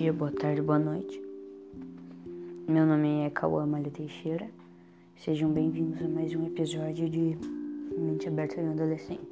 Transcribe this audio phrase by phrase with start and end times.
[0.00, 1.22] dia, boa tarde, boa noite.
[2.66, 4.48] Meu nome é Cauã Malha Teixeira.
[5.14, 7.36] Sejam bem-vindos a mais um episódio de
[7.98, 9.28] Mente Aberta em Adolescente.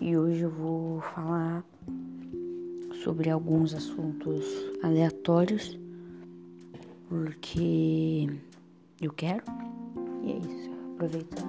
[0.00, 1.64] E hoje eu vou falar
[3.02, 4.46] sobre alguns assuntos
[4.84, 5.76] aleatórios,
[7.08, 8.28] porque
[9.02, 9.42] eu quero.
[10.22, 10.70] E é isso.
[10.94, 11.42] Aproveita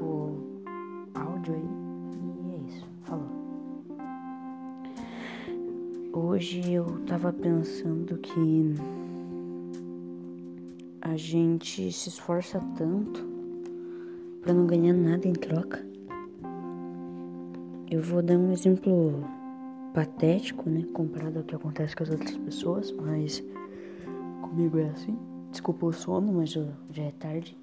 [0.00, 0.42] o
[1.14, 1.77] áudio aí.
[6.20, 8.74] Hoje eu tava pensando que
[11.00, 13.24] a gente se esforça tanto
[14.42, 15.86] para não ganhar nada em troca.
[17.88, 19.22] Eu vou dar um exemplo
[19.94, 23.40] patético, né, comparado ao que acontece com as outras pessoas, mas
[24.42, 25.16] comigo é assim.
[25.52, 26.66] Desculpa o sono, mas já
[26.96, 27.56] é tarde.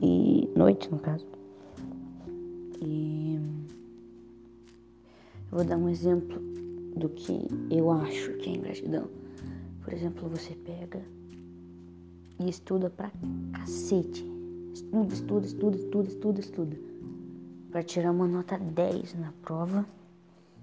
[0.00, 1.26] E noite, no caso.
[2.80, 3.38] E
[5.52, 6.40] vou dar um exemplo
[6.96, 9.06] do que eu acho que é ingratidão.
[9.84, 11.02] Por exemplo, você pega
[12.40, 13.12] e estuda pra
[13.52, 14.26] cacete.
[14.72, 16.76] Estuda, estuda, estuda, estuda, estuda, estuda.
[17.70, 19.86] Pra tirar uma nota 10 na prova.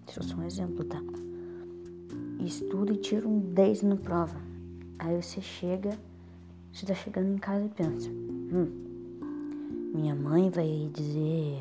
[0.07, 1.01] Isso é só um exemplo, tá?
[2.43, 4.41] Estuda e tira um 10 na prova.
[4.97, 5.97] Aí você chega,
[6.73, 11.59] você tá chegando em casa e pensa: hum, minha mãe vai dizer: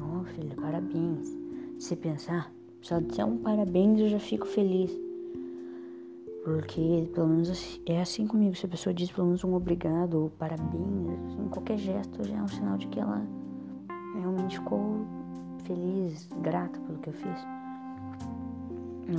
[0.00, 1.41] Ó, oh, filho, parabéns.
[1.82, 2.48] Se pensar,
[2.80, 4.88] só dizer um parabéns eu já fico feliz.
[6.44, 8.54] Porque pelo menos é assim comigo.
[8.54, 12.40] Se a pessoa diz pelo menos um obrigado ou parabéns, assim, qualquer gesto já é
[12.40, 13.26] um sinal de que ela
[14.14, 15.04] realmente ficou
[15.64, 17.46] feliz, grata pelo que eu fiz.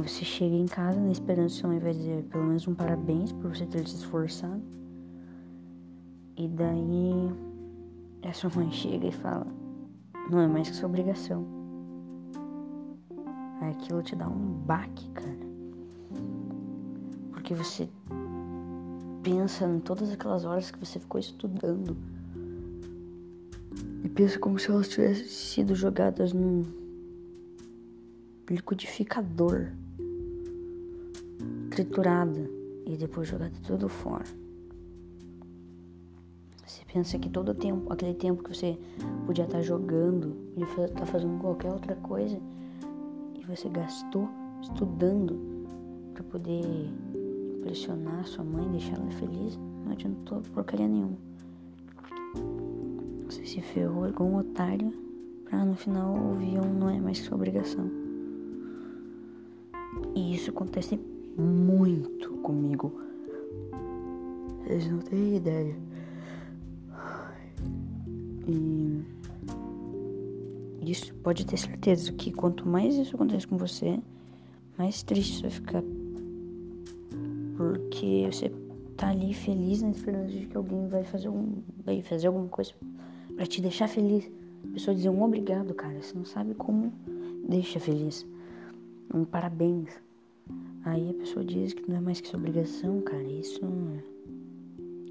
[0.02, 3.34] Você chega em casa na esperança que sua mãe vai dizer pelo menos um parabéns
[3.34, 4.64] por você ter se esforçado.
[6.38, 7.30] E daí
[8.26, 9.46] a sua mãe chega e fala,
[10.32, 11.53] não é mais que sua obrigação
[13.70, 15.38] aquilo te dá um baque, cara.
[17.32, 17.90] Porque você
[19.24, 21.96] pensa em todas aquelas horas que você ficou estudando
[24.04, 26.64] e pensa como se elas tivessem sido jogadas num
[28.50, 29.70] liquidificador,
[31.70, 32.50] triturada
[32.86, 34.26] e depois jogada tudo fora.
[36.66, 38.78] Você pensa que todo tempo, aquele tempo que você
[39.26, 42.40] podia estar jogando e estar tá fazendo qualquer outra coisa,
[43.44, 44.30] que você gastou
[44.62, 45.38] estudando
[46.14, 46.64] para poder
[47.58, 51.18] impressionar sua mãe, deixar ela feliz, não adiantou porcaria nenhuma.
[53.26, 54.94] Você se ferrou igual um otário
[55.44, 57.86] pra no final ouvir um não é mais sua obrigação.
[60.16, 60.98] E isso acontece
[61.38, 62.94] muito comigo.
[64.64, 65.76] Vocês não têm ideia.
[68.48, 69.04] E
[70.92, 74.00] isso pode ter certeza que quanto mais isso acontece com você,
[74.78, 75.84] mais triste você vai ficar.
[77.56, 78.52] Porque você
[78.98, 82.74] tá ali feliz na esperança de que alguém vai fazer um, vai fazer alguma coisa
[83.36, 84.30] para te deixar feliz.
[84.64, 86.92] A pessoa dizer um obrigado, cara, você não sabe como
[87.48, 88.26] deixa feliz.
[89.14, 89.90] Um parabéns.
[90.86, 93.24] Aí a pessoa diz que não é mais que sua obrigação, cara.
[93.24, 93.62] Isso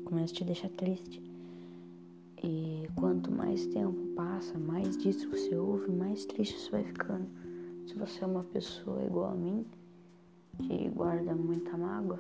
[0.05, 1.32] começa a te deixar triste.
[2.43, 7.27] E quanto mais tempo passa, mais disso você ouve, mais triste você vai ficando.
[7.87, 9.65] Se você é uma pessoa igual a mim,
[10.59, 12.19] que guarda muita mágoa,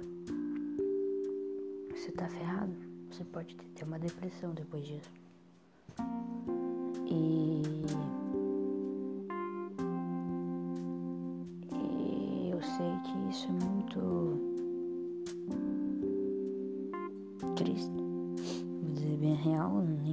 [1.91, 2.75] você tá ferrado.
[3.10, 5.10] Você pode ter uma depressão depois disso.
[7.06, 7.62] E,
[11.75, 13.72] e eu sei que isso é muito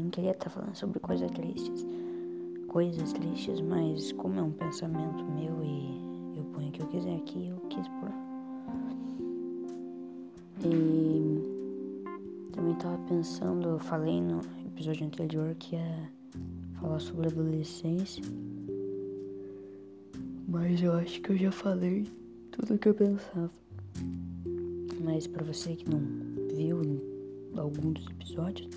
[0.09, 1.85] nem queria estar falando sobre coisas tristes.
[2.67, 7.15] Coisas tristes, mas como é um pensamento meu e eu ponho o que eu quiser
[7.15, 8.11] aqui, eu quis pôr.
[10.65, 16.11] E também tava pensando, eu falei no episódio anterior que ia
[16.79, 18.23] falar sobre adolescência.
[20.47, 22.07] Mas eu acho que eu já falei
[22.51, 23.51] tudo o que eu pensava.
[25.03, 26.01] Mas para você que não
[26.55, 26.81] viu
[27.55, 28.69] algum dos episódios,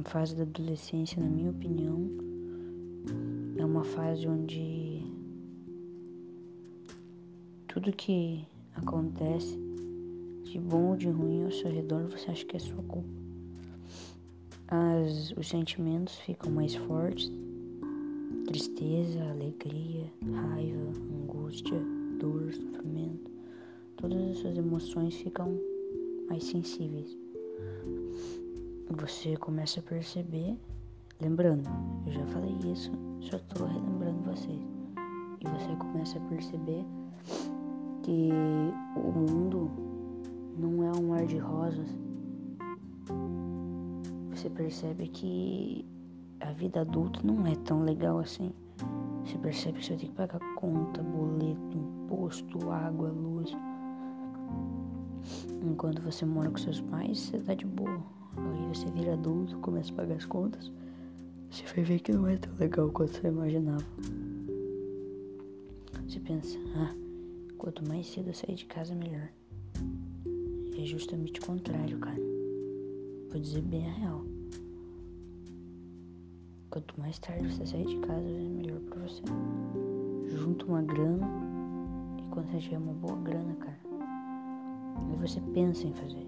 [0.00, 2.10] a fase da adolescência, na minha opinião,
[3.58, 5.02] é uma fase onde
[7.68, 8.42] tudo que
[8.74, 9.58] acontece,
[10.44, 13.08] de bom ou de ruim ao seu redor, você acha que é sua culpa.
[14.68, 17.30] As, os sentimentos ficam mais fortes,
[18.46, 20.92] tristeza, alegria, raiva,
[21.22, 21.78] angústia,
[22.18, 23.30] dor, sofrimento.
[23.96, 25.60] Todas essas emoções ficam
[26.28, 27.16] mais sensíveis
[28.96, 30.58] você começa a perceber,
[31.20, 31.68] lembrando,
[32.06, 32.90] eu já falei isso,
[33.20, 34.60] só tô relembrando vocês.
[35.40, 36.84] e você começa a perceber
[38.02, 38.30] que
[38.96, 39.70] o mundo
[40.58, 41.88] não é um mar de rosas.
[44.30, 45.84] Você percebe que
[46.40, 48.52] a vida adulta não é tão legal assim.
[49.24, 53.56] Você percebe que você ter que pagar conta, boleto, imposto, água, luz.
[55.62, 58.19] Enquanto você mora com seus pais, você tá de boa.
[58.52, 60.70] Aí você vira adulto, começa a pagar as contas.
[61.50, 63.84] Você vai ver que não é tão legal quanto você imaginava.
[66.06, 66.94] Você pensa, ah,
[67.58, 69.28] quanto mais cedo eu sair de casa, melhor.
[70.76, 72.20] É justamente o contrário, cara.
[73.30, 74.24] Vou dizer bem a real.
[76.70, 79.22] Quanto mais tarde você sair de casa, é melhor pra você.
[80.36, 81.28] Junta uma grana
[82.18, 83.78] e quando você tiver uma boa grana, cara,
[84.96, 86.26] aí você pensa em fazer.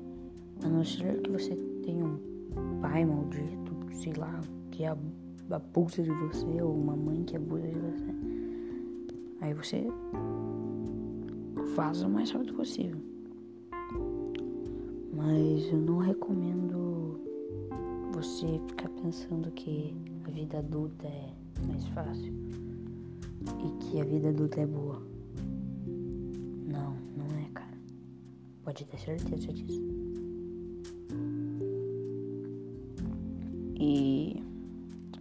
[0.65, 4.41] A não ser que você tenha um pai maldito, sei lá,
[4.71, 8.15] que abusa de você, ou uma mãe que abusa de você.
[9.41, 9.87] Aí você
[11.75, 12.99] faz o mais rápido possível.
[15.15, 17.21] Mas eu não recomendo
[18.13, 19.95] você ficar pensando que
[20.27, 21.33] a vida adulta é
[21.67, 22.33] mais fácil
[23.65, 25.03] e que a vida adulta é boa.
[26.67, 27.79] Não, não é, cara.
[28.65, 29.83] Pode ter certeza disso.
[33.85, 34.41] E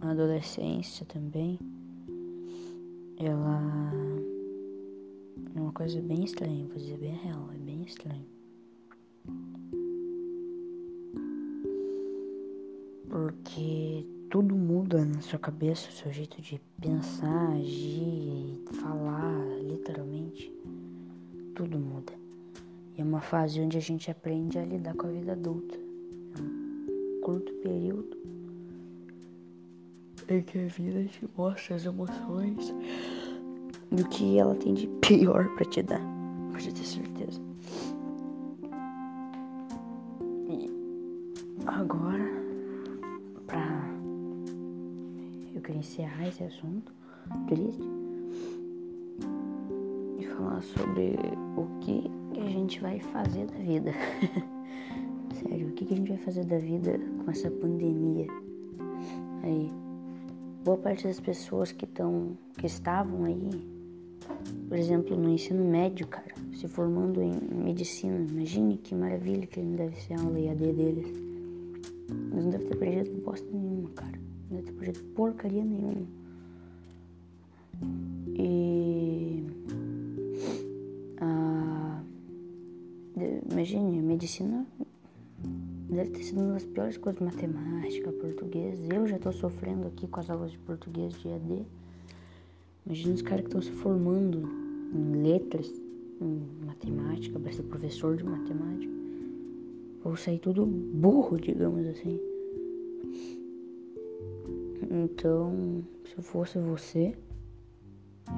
[0.00, 1.58] a adolescência também,
[3.18, 3.60] ela
[5.56, 8.24] é uma coisa bem estranha, vou dizer bem real, é bem estranho.
[13.10, 20.52] Porque tudo muda na sua cabeça, o seu jeito de pensar, agir, falar, literalmente.
[21.56, 22.12] Tudo muda.
[22.96, 25.74] E é uma fase onde a gente aprende a lidar com a vida adulta.
[25.74, 28.22] É um curto período
[30.40, 32.74] que a vida te mostra as emoções
[33.90, 36.00] do que ela tem de pior para te dar.
[36.50, 37.40] Pode ter certeza.
[40.48, 40.70] E
[41.66, 42.42] agora
[45.54, 46.92] eu queria encerrar esse assunto
[47.46, 47.88] triste
[50.18, 51.16] e falar sobre
[51.56, 53.92] o que, a gente vai fazer da vida.
[55.34, 58.26] Sério, o que a gente vai fazer da vida com essa pandemia?
[59.44, 59.70] Aí,
[60.64, 63.50] boa parte das pessoas que estão, que estavam aí,
[64.68, 67.32] por exemplo, no ensino médio, cara, se formando em
[67.64, 71.06] medicina, imagine que maravilha que não deve ser a aula EAD deles.
[71.06, 74.22] Eles não devem ter perdido bosta nenhuma, cara
[74.52, 76.06] não ia ter projeto porcaria nenhuma.
[78.36, 79.44] E.
[81.20, 82.02] A,
[83.50, 84.66] imagine, medicina
[85.94, 88.78] deve ter sido uma das piores coisas, matemática, português.
[88.88, 91.66] Eu já estou sofrendo aqui com as aulas de português de AD.
[92.86, 94.48] Imagina os caras que estão se formando
[94.94, 95.70] em letras,
[96.20, 98.92] em matemática, para ser professor de matemática.
[100.02, 102.18] Vou sair tudo burro, digamos assim.
[104.90, 107.14] Então, se eu fosse você,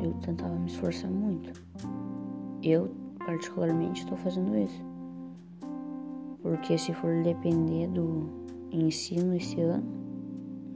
[0.02, 1.52] eu tentava me esforçar muito.
[2.62, 4.93] Eu, particularmente, estou fazendo isso.
[6.44, 8.28] Porque se for depender do
[8.70, 9.82] ensino esse ano,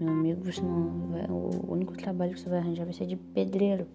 [0.01, 3.17] meu amigo, você não vai, o único trabalho que você vai arranjar vai ser de
[3.17, 3.87] pedreiro.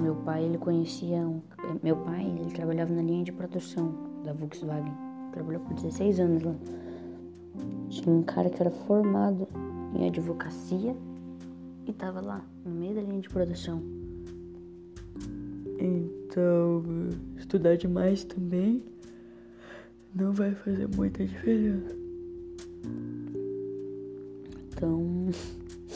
[0.00, 1.40] Meu pai, ele conhecia um,
[1.84, 4.92] meu pai, ele trabalhava na linha de produção da Volkswagen.
[5.30, 6.56] Trabalhou por 16 anos lá.
[7.90, 9.46] Tinha um cara que era formado
[9.94, 10.96] em advocacia
[11.86, 13.80] e tava lá, no meio da linha de produção.
[15.78, 16.82] Então,
[17.36, 18.82] estudar demais também
[20.14, 21.96] não vai fazer muita diferença.
[24.72, 25.28] Então,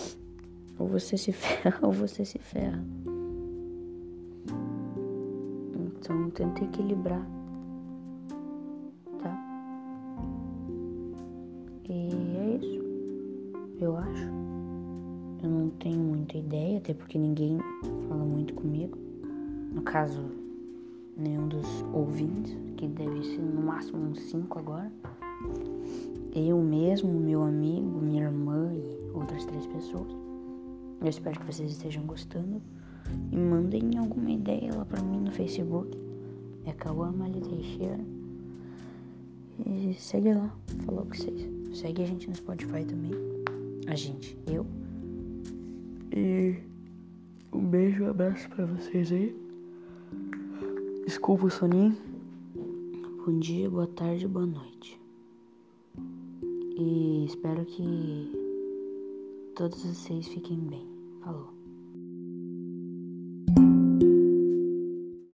[0.79, 2.85] ou você se ferra ou você se ferra.
[5.99, 7.27] Então, tenta equilibrar.
[13.85, 14.29] eu acho.
[15.43, 17.59] Eu não tenho muita ideia, até porque ninguém
[18.09, 18.97] fala muito comigo.
[19.73, 20.21] No caso,
[21.17, 24.91] nenhum dos ouvintes, que deve ser no máximo uns cinco agora.
[26.35, 30.09] Eu mesmo, meu amigo, minha irmã e outras três pessoas.
[31.01, 32.63] Eu espero que vocês estejam gostando.
[33.31, 35.99] E mandem alguma ideia lá pra mim no Facebook.
[36.65, 38.01] É Kawama Teixeira.
[39.67, 40.55] E segue lá,
[40.87, 41.49] falou com vocês.
[41.77, 43.33] Segue a gente no Spotify também
[43.87, 44.67] a gente, eu.
[46.15, 46.57] E
[47.53, 49.37] um beijo, um abraço para vocês aí.
[51.05, 51.97] Desculpa o soninho.
[53.27, 55.01] Bom dia, boa tarde, boa noite.
[56.79, 58.31] E espero que
[59.57, 60.87] todos vocês fiquem bem.
[61.21, 61.52] Falou.